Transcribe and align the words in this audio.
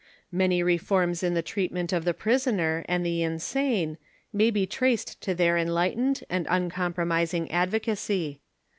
Many 0.31 0.63
reforms 0.63 1.21
in 1.21 1.35
the 1.35 1.43
treat 1.43 1.71
ment 1.71 1.93
of 1.93 2.05
the 2.05 2.13
prisoner 2.15 2.83
and 2.89 3.05
the 3.05 3.21
insane 3.21 3.99
may 4.33 4.49
be 4.49 4.65
traced 4.65 5.21
to 5.21 5.35
their 5.35 5.59
enlightened 5.59 6.23
and 6.27 6.47
uncompromising 6.49 7.51
advocacy. 7.51 8.41